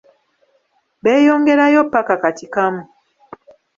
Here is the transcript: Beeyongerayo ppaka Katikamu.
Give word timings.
Beeyongerayo 1.03 1.81
ppaka 1.89 2.15
Katikamu. 2.23 2.81